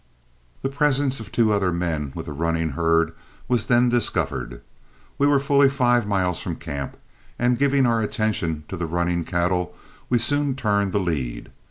[0.63, 3.13] The presence of two other men with the running herd
[3.47, 4.63] was then discovered.
[5.19, 6.97] We were fully five miles from camp,
[7.37, 9.77] and giving our attention to the running cattle
[10.09, 11.51] we soon turned the lead.